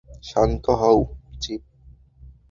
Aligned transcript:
শান্ত 0.23 0.65
হও, 0.81 0.99
চিপ। 1.41 1.61